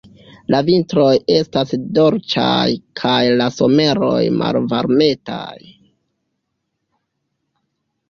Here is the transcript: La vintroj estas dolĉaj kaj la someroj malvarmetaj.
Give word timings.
La 0.53 0.59
vintroj 0.69 1.09
estas 1.33 1.73
dolĉaj 1.97 2.71
kaj 3.03 3.21
la 3.43 3.51
someroj 3.59 4.17
malvarmetaj. 4.41 5.71